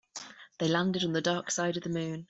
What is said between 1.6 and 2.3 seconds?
of the moon.